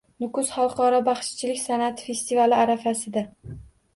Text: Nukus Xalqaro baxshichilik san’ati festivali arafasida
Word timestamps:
Nukus 0.21 0.47
Xalqaro 0.53 1.01
baxshichilik 1.09 1.59
san’ati 1.65 2.07
festivali 2.07 2.57
arafasida 2.63 3.27